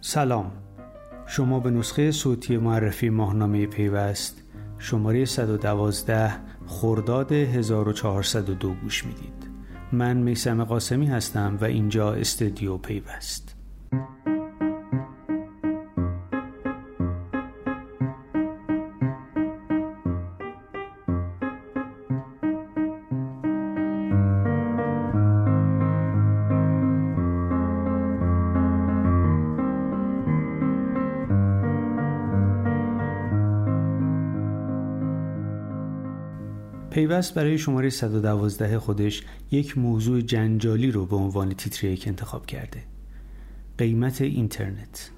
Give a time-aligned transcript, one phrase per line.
[0.00, 0.52] سلام.
[1.26, 4.42] شما به نسخه صوتی معرفی ماهنامه پیوست
[4.78, 6.32] شماره 112
[6.66, 9.50] خرداد 1402 گوش می‌دید.
[9.92, 13.57] من میسم قاسمی هستم و اینجا استدیو پیوست.
[36.90, 42.82] پیوست برای شماره 112 خودش یک موضوع جنجالی رو به عنوان تیتر یک انتخاب کرده.
[43.78, 45.10] قیمت اینترنت.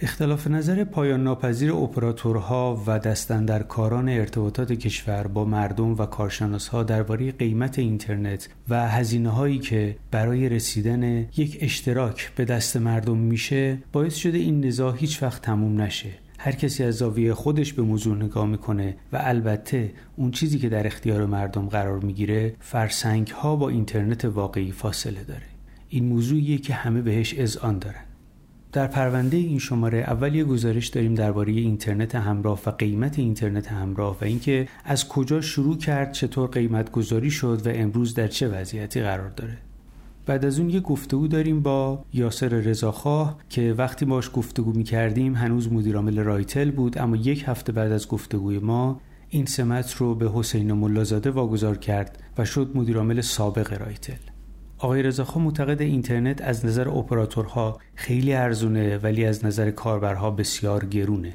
[0.00, 7.78] اختلاف نظر پایان ناپذیر اپراتورها و دستندرکاران ارتباطات کشور با مردم و کارشناسها درباره قیمت
[7.78, 14.38] اینترنت و هزینه هایی که برای رسیدن یک اشتراک به دست مردم میشه باعث شده
[14.38, 16.25] این نزاع هیچ وقت تموم نشه.
[16.46, 20.86] هر کسی از زاویه خودش به موضوع نگاه می‌کنه و البته اون چیزی که در
[20.86, 25.42] اختیار مردم قرار می‌گیره فرسنگ ها با اینترنت واقعی فاصله داره.
[25.88, 28.04] این موضوعیه که همه بهش اذعان دارن.
[28.72, 34.16] در پرونده این شماره اول یه گزارش داریم درباره اینترنت همراه و قیمت اینترنت همراه
[34.20, 39.02] و اینکه از کجا شروع کرد چطور قیمت گذاری شد و امروز در چه وضعیتی
[39.02, 39.58] قرار داره.
[40.26, 45.34] بعد از اون یه گفتگو داریم با یاسر رضاخواه که وقتی باش گفتگو می کردیم
[45.34, 50.30] هنوز مدیرعامل رایتل بود اما یک هفته بعد از گفتگوی ما این سمت رو به
[50.34, 54.16] حسین ملازاده واگذار کرد و شد مدیرعامل سابق رایتل.
[54.78, 61.34] آقای رضاخواه معتقد اینترنت از نظر اپراتورها خیلی ارزونه ولی از نظر کاربرها بسیار گرونه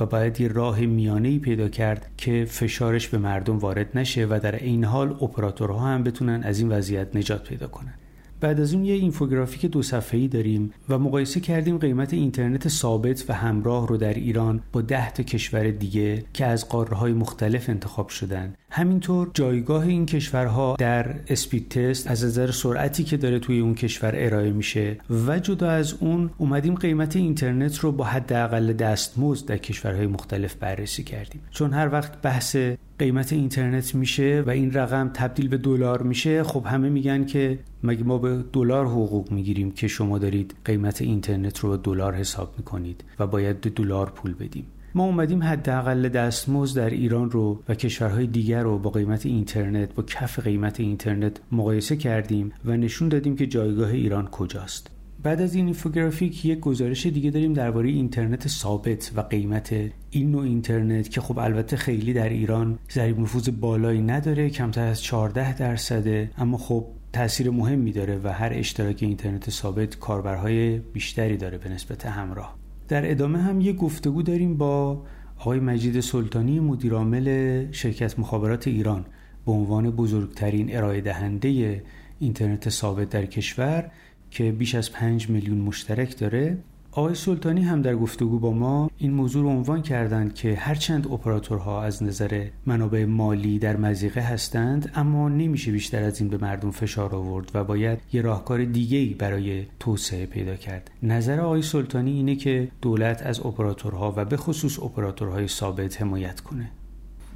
[0.00, 4.54] و باید یه راه میانه پیدا کرد که فشارش به مردم وارد نشه و در
[4.54, 7.94] این حال اپراتورها هم بتونن از این وضعیت نجات پیدا کنن.
[8.40, 13.32] بعد از اون یه اینفوگرافیک دو صفحه‌ای داریم و مقایسه کردیم قیمت اینترنت ثابت و
[13.32, 18.54] همراه رو در ایران با ده تا کشور دیگه که از قاره مختلف انتخاب شدن.
[18.70, 24.12] همینطور جایگاه این کشورها در اسپید تست از نظر سرعتی که داره توی اون کشور
[24.14, 24.96] ارائه میشه
[25.26, 31.04] و جدا از اون اومدیم قیمت اینترنت رو با حداقل دستمزد در کشورهای مختلف بررسی
[31.04, 31.40] کردیم.
[31.50, 32.56] چون هر وقت بحث
[32.98, 38.04] قیمت اینترنت میشه و این رقم تبدیل به دلار میشه خب همه میگن که مگه
[38.04, 43.04] ما به دلار حقوق می‌گیریم که شما دارید قیمت اینترنت رو به دلار حساب می‌کنید
[43.18, 48.62] و باید دلار پول بدیم؟ ما اومدیم حداقل دستمزد در ایران رو و کشورهای دیگر
[48.62, 53.90] رو با قیمت اینترنت با کف قیمت اینترنت مقایسه کردیم و نشون دادیم که جایگاه
[53.90, 54.90] ایران کجاست.
[55.22, 59.74] بعد از این اینفوگرافیک یک گزارش دیگه داریم درباره اینترنت ثابت و قیمت
[60.10, 65.02] این نوع اینترنت که خب البته خیلی در ایران ضریب نفوذ بالایی نداره کمتر از
[65.02, 66.30] 14 درصده.
[66.38, 72.06] اما خب تاثیر مهمی داره و هر اشتراک اینترنت ثابت کاربرهای بیشتری داره به نسبت
[72.06, 72.56] همراه.
[72.88, 75.02] در ادامه هم یه گفتگو داریم با
[75.38, 79.04] آقای مجید سلطانی مدیرعامل شرکت مخابرات ایران.
[79.46, 81.82] به عنوان بزرگترین ارائه دهنده
[82.18, 83.90] اینترنت ثابت در کشور
[84.30, 86.58] که بیش از 5 میلیون مشترک داره.
[86.92, 91.82] آقای سلطانی هم در گفتگو با ما این موضوع رو عنوان کردند که هرچند اپراتورها
[91.82, 97.14] از نظر منابع مالی در مزیقه هستند اما نمیشه بیشتر از این به مردم فشار
[97.14, 100.90] آورد و باید یه راهکار دیگه برای توسعه پیدا کرد.
[101.02, 106.70] نظر آقای سلطانی اینه که دولت از اپراتورها و به خصوص اپراتورهای ثابت حمایت کنه.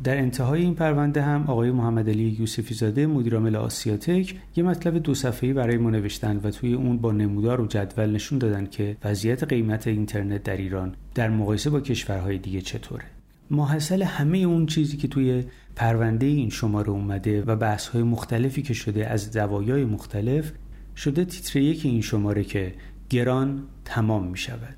[0.05, 5.15] در انتهای این پرونده هم آقای محمد علی یوسفی زاده مدیرعامل آسیاتک یه مطلب دو
[5.15, 9.45] صفحه‌ای برای ما نوشتن و توی اون با نمودار و جدول نشون دادن که وضعیت
[9.45, 13.05] قیمت اینترنت در ایران در مقایسه با کشورهای دیگه چطوره.
[13.51, 15.45] ماحصل همه اون چیزی که توی
[15.77, 20.53] پرونده این شماره اومده و بحث های مختلفی که شده از زوایای مختلف
[20.97, 22.75] شده تیتر یک این شماره که
[23.11, 24.77] گران تمام می شود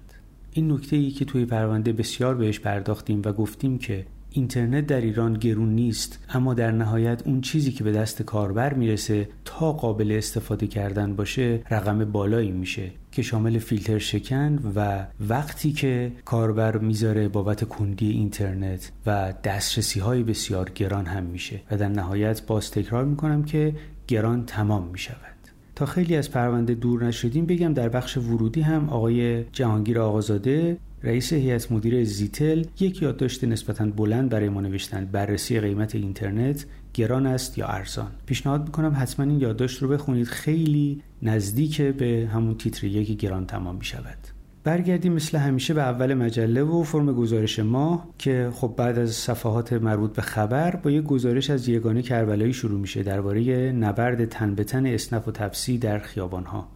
[0.53, 5.34] این نکته ای که توی پرونده بسیار بهش پرداختیم و گفتیم که اینترنت در ایران
[5.34, 10.66] گرون نیست اما در نهایت اون چیزی که به دست کاربر می‌رسه تا قابل استفاده
[10.66, 17.65] کردن باشه رقم بالایی میشه که شامل فیلتر شکن و وقتی که کاربر می‌ذاره بابت
[17.65, 21.60] کندی اینترنت و دسترسی های بسیار گران هم میشه.
[21.71, 23.74] و در نهایت باز تکرار می‌کنم که
[24.09, 25.35] گران تمام می‌شود.
[25.76, 31.32] تا خیلی از پرونده دور نشدیم بگم در بخش ورودی هم آقای جهانگیر آقازاده رئیس
[31.32, 37.58] هیئت مدیره زیتل یک یادداشت نسبتا بلند برای ما نوشتند بررسی قیمت اینترنت گران است
[37.58, 38.10] یا ارزان.
[38.26, 43.76] پیشنهاد می‌کنم حتما این یادداشت رو بخونید خیلی نزدیک به همون تیتر یک گران تمام
[43.76, 44.35] می شود
[44.66, 49.72] برگردیم مثل همیشه به اول مجله و فرم گزارش ماه که خب بعد از صفحات
[49.72, 54.65] مربوط به خبر با یک گزارش از یگانه کربلایی شروع میشه درباره نبرد تن به
[54.65, 56.68] تن اسنف و تپسی در خیابانها.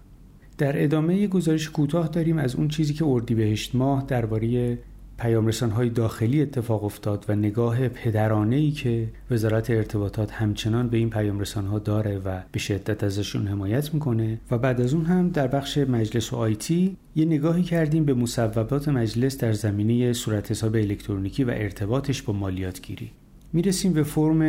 [0.59, 4.79] در ادامه یک گزارش کوتاه داریم از اون چیزی که اردیبهشت ماه درباره
[5.21, 11.11] پیامرسان های داخلی اتفاق افتاد و نگاه پدرانه ای که وزارت ارتباطات همچنان به این
[11.11, 15.47] پیامرسان ها داره و به شدت ازشون حمایت می‌کنه و بعد از اون هم در
[15.47, 21.45] بخش مجلس و آیتی یه نگاهی کردیم به مصوبات مجلس در زمینه صورت حساب الکترونیکی
[21.45, 23.11] و ارتباطش با مالیات گیری
[23.53, 24.43] می‌رسیم به فرم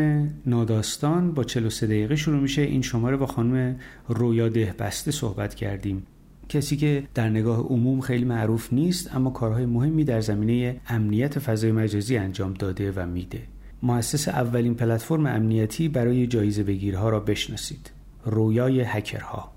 [0.46, 1.32] ناداستان.
[1.32, 2.62] با 43 دقیقه شروع میشه.
[2.62, 3.76] این شماره با خانم
[4.08, 6.04] رویا بسته صحبت کردیم.
[6.52, 11.72] کسی که در نگاه عموم خیلی معروف نیست اما کارهای مهمی در زمینه امنیت فضای
[11.72, 13.42] مجازی انجام داده و میده.
[13.84, 17.92] مؤسس اولین پلتفرم امنیتی برای جایزه بگیرها را بشناسید.
[18.26, 19.52] رویای هکرها.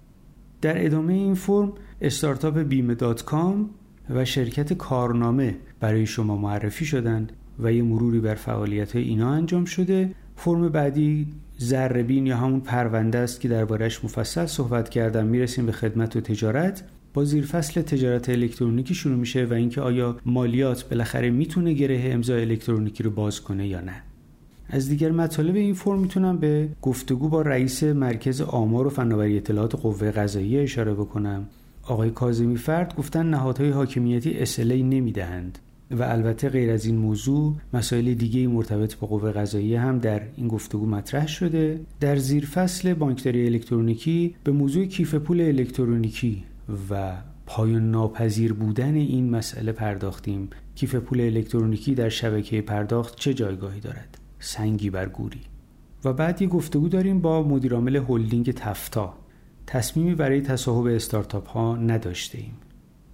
[0.61, 3.71] در ادامه این فرم استارتاپ بیمه دات کام
[4.11, 9.65] و شرکت کارنامه برای شما معرفی شدند و یه مروری بر فعالیت های اینا انجام
[9.65, 10.15] شده.
[10.37, 11.27] فرم بعدی
[11.57, 16.85] زربین یا همون پرونده است که دربارهش مفصل صحبت کردم می‌رسیم به خدمت و تجارت.
[17.15, 22.41] با زیر فصل تجارت الکترونیکی شروع میشه و اینکه آیا مالیات بالاخره می‌تونه گره امضای
[22.41, 24.03] الکترونیکی رو باز کنه یا نه.
[24.69, 29.75] از دیگر مطالب این فرم می‌تونم به گفتگو با رئیس مرکز آمار و فناوری اطلاعات
[29.75, 31.49] قوه قضاییه اشاره بکنم.
[31.83, 35.59] آقای کاظمی فرد گفتن نهادهای حاکمیتی اسلی نمی‌دهند.
[35.95, 40.49] و البته غیر از این موضوع مسائل دیگه مرتبط با قوه قضاییه هم در این
[40.49, 41.81] گفتگو مطرح شده.
[42.01, 46.45] در زیر فصل بانکداری الکترونیکی به موضوع کیف پول الکترونیکی
[46.91, 47.13] و
[47.47, 50.51] پایان ناپذیر بودن این مسئله پرداختیم.
[50.75, 55.41] کیف پول الکترونیکی در شبکه پرداخت چه جایگاهی دارد؟ سنگی بر گوری.
[56.05, 59.15] و بعد یه گفتگو داریم با مدیرعامل هلدینگ تفتا.
[59.67, 62.57] تصمیمی برای تصاحب استارتاپ ها نداشته ایم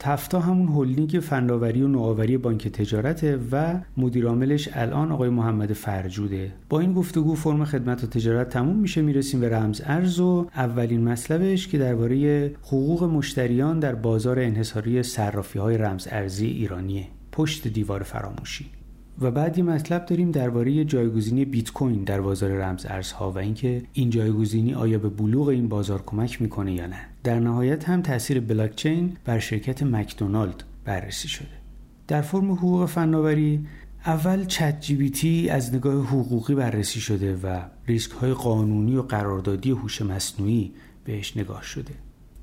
[0.03, 6.53] تفتا همون هلدینگ فناوری و نوآوری بانک تجارته و مدیرعاملش الان آقای محمد فرجوده.
[6.69, 11.05] با این گفتگو فرم خدمت و تجارت تموم میشه می‌رسیم به رمز ارز و اولین
[11.09, 17.07] مطلبش که درباره حقوق مشتریان در بازار انحصاری صرافی های رمز ارزی ایرانیه.
[17.33, 18.80] پشت دیوار فراموشی.
[19.21, 23.83] و بعد یه مطلب داریم درباره جایگزینی بیت کوین در بازار رمز ارزها و اینکه
[23.93, 27.01] این جایگزینی آیا به بلوغ این بازار کمک می‌کنه یا نه.
[27.25, 31.61] در نهایت هم تاثیر بلاکچین بر شرکت مکدونالد بررسی شده.
[32.09, 33.67] در فرم حقوق فناوری
[34.07, 40.03] اول چت جی از نگاه حقوقی بررسی شده و ریسک های قانونی و قراردادی هوش
[40.03, 40.73] مصنوعی
[41.05, 41.93] بهش نگاه شده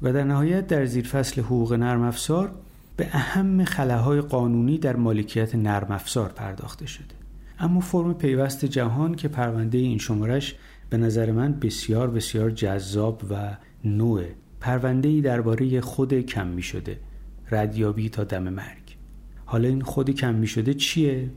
[0.02, 2.52] و در نهایت در زیر فصل حقوق نرم افزار
[2.98, 7.16] به اهم خلاهای قانونی در مالکیت نرم افزار پرداخته شده.
[7.60, 10.56] اما فرم پیوست جهان که پرونده این شمارش
[10.90, 14.24] به نظر من بسیار بسیار جذاب و نوع
[14.60, 17.00] پرونده ای درباره خود کم می شده
[17.52, 18.98] ردیابی تا دم مرگ.
[19.46, 21.30] حالا این خود کم می شده چیه؟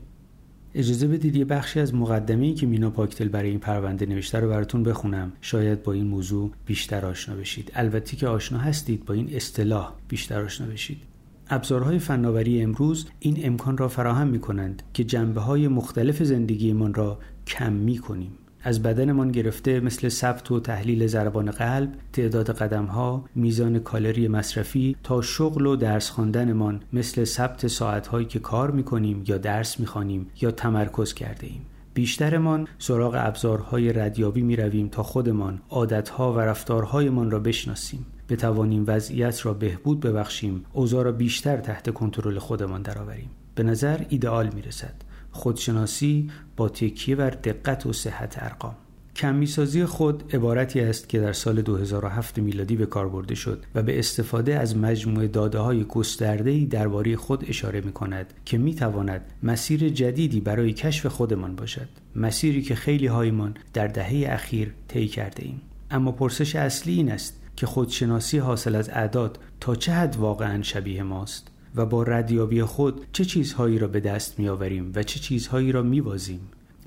[0.75, 4.49] اجازه بدید یه بخشی از مقدمه ای که مینا پاکتل برای این پرونده نوشته رو
[4.49, 5.31] براتون بخونم.
[5.41, 7.71] شاید با این موضوع بیشتر آشنا بشید.
[7.75, 11.10] البته که آشنا هستید با این اصطلاح بیشتر آشنا بشید.
[11.53, 17.19] ابزارهای فناوری امروز این امکان را فراهم می کنند که جنبه های مختلف زندگیمان را
[17.47, 18.31] کم می کنیم.
[18.63, 24.95] از بدنمان گرفته مثل ثبت و تحلیل ضربان قلب، تعداد قدم ها، میزان کالری مصرفی
[25.03, 29.85] تا شغل و درس خواندنمان مثل ثبت ساعت که کار می کنیم یا درس می
[29.85, 31.65] خوانیم یا تمرکز کرده ایم.
[31.93, 39.45] بیشترمان سراغ ابزارهای ردیابی می رویم تا خودمان عادتها و رفتارهایمان را بشناسیم بتوانیم وضعیت
[39.45, 43.29] را بهبود ببخشیم اوضاع را بیشتر تحت کنترل خودمان درآوریم.
[43.55, 44.93] به نظر ایدئال می رسد
[45.31, 48.75] خودشناسی با تکیه بر دقت و صحت ارقام.
[49.15, 53.99] کمیسازی خود عبارتی است که در سال 2007 میلادی به کار برده شد و به
[53.99, 59.89] استفاده از مجموعه داده های گسترده درباره خود اشاره می کند که می تواند مسیر
[59.89, 61.87] جدیدی برای کشف خودمان باشد.
[62.15, 67.40] مسیری که خیلی هایمان در دهه اخیر طی کرده ایم اما پرسش اصلی این است
[67.61, 73.05] که خودشناسی حاصل از اعداد تا چه حد واقعا شبیه ماست و با ردیابی خود
[73.13, 76.39] چه چیزهایی را به دست می آوریم و چه چیزهایی را می بازیم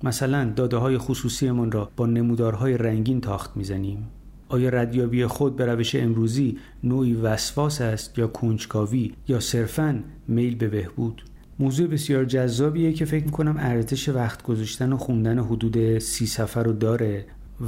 [0.02, 4.06] مثلا داده های خصوصیمان را با نمودارهای رنگین تاخت می‌زنیم.
[4.48, 10.68] آیا ردیابی خود به روش امروزی نوعی وسواس است یا کنجکاوی یا صرفا میل به
[10.68, 11.22] بهبود؟
[11.58, 16.72] موضوع بسیار جذابیه که فکر می‌کنم ارتش وقت گذاشتن و خوندن حدود سی سفر رو
[16.72, 17.26] داره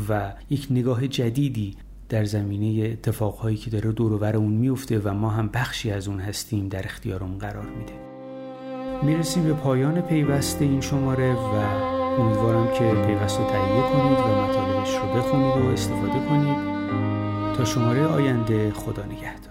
[0.09, 1.75] و یک نگاه جدیدی
[2.09, 6.69] در زمینه اتفاقهایی که داره دور اون میفته و ما هم بخشی از اون هستیم
[6.69, 7.93] در اختیارمون قرار میده.
[9.03, 11.55] می‌رسیم به پایان پیوست این شماره و
[12.21, 16.77] امیدوارم که پیوست رو تهیه کنید و مطالبش رو بخونید و استفاده کنید.
[17.57, 19.46] تا شماره آینده خدا نگهدار.